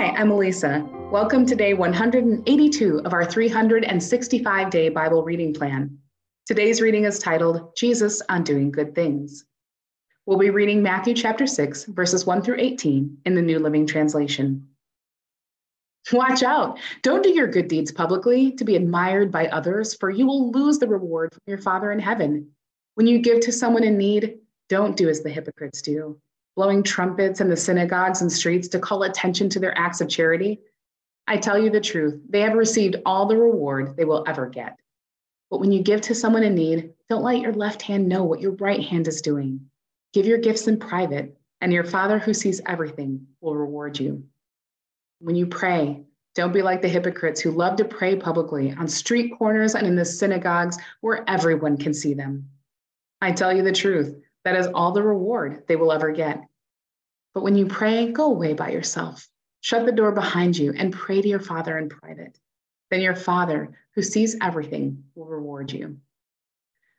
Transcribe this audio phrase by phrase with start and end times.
[0.00, 0.88] Hi, I'm Eliza.
[1.12, 5.98] Welcome to day 182 of our 365 day Bible reading plan.
[6.46, 9.44] Today's reading is titled Jesus on Doing Good Things.
[10.24, 14.68] We'll be reading Matthew chapter 6, verses 1 through 18 in the New Living Translation.
[16.14, 16.78] Watch out!
[17.02, 20.78] Don't do your good deeds publicly to be admired by others, for you will lose
[20.78, 22.48] the reward from your Father in heaven.
[22.94, 24.38] When you give to someone in need,
[24.70, 26.18] don't do as the hypocrites do
[26.56, 30.60] blowing trumpets in the synagogues and streets to call attention to their acts of charity?
[31.26, 34.76] I tell you the truth, they have received all the reward they will ever get.
[35.50, 38.40] But when you give to someone in need, don't let your left hand know what
[38.40, 39.68] your right hand is doing.
[40.12, 44.24] Give your gifts in private, and your Father who sees everything will reward you.
[45.20, 46.04] When you pray,
[46.34, 49.96] don't be like the hypocrites who love to pray publicly on street corners and in
[49.96, 52.48] the synagogues where everyone can see them.
[53.20, 56.42] I tell you the truth, that is all the reward they will ever get.
[57.34, 59.28] But when you pray, go away by yourself.
[59.60, 62.38] Shut the door behind you and pray to your Father in private.
[62.90, 65.98] Then your Father, who sees everything, will reward you.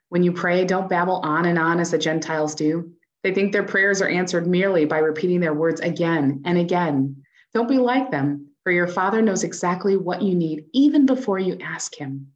[0.08, 2.92] When you pray, don't babble on and on as the Gentiles do.
[3.22, 7.24] They think their prayers are answered merely by repeating their words again and again.
[7.54, 11.58] Don't be like them, for your Father knows exactly what you need even before you
[11.62, 12.32] ask Him.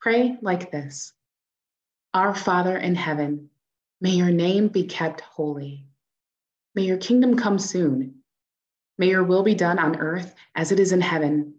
[0.00, 1.12] Pray like this
[2.14, 3.50] Our Father in heaven,
[4.00, 5.84] may your name be kept holy.
[6.74, 8.22] May your kingdom come soon.
[8.98, 11.54] May your will be done on earth as it is in heaven.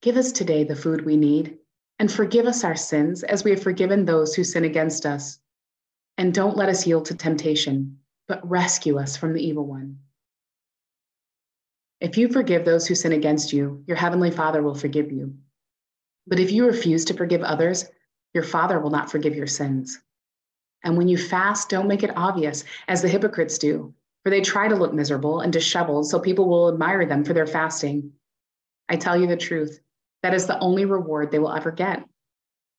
[0.00, 1.58] Give us today the food we need,
[1.98, 5.38] and forgive us our sins as we have forgiven those who sin against us.
[6.18, 9.98] And don't let us yield to temptation, but rescue us from the evil one.
[12.00, 15.34] If you forgive those who sin against you, your heavenly Father will forgive you.
[16.26, 17.84] But if you refuse to forgive others,
[18.34, 20.00] your Father will not forgive your sins.
[20.84, 24.68] And when you fast, don't make it obvious, as the hypocrites do for they try
[24.68, 28.12] to look miserable and disheveled so people will admire them for their fasting.
[28.88, 29.80] I tell you the truth,
[30.22, 32.04] that is the only reward they will ever get.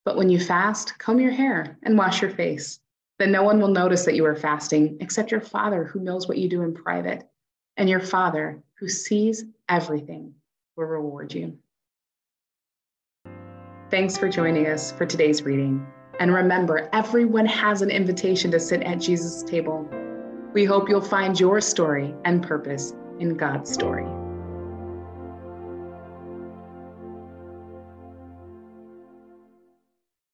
[0.06, 2.80] But when you fast, comb your hair and wash your face.
[3.20, 6.38] Then no one will notice that you are fasting except your Father who knows what
[6.38, 7.28] you do in private.
[7.78, 10.34] And your Father who sees everything
[10.76, 11.58] will reward you.
[13.90, 15.86] Thanks for joining us for today's reading.
[16.20, 19.90] And remember, everyone has an invitation to sit at Jesus' table.
[20.54, 24.23] We hope you'll find your story and purpose in God's story.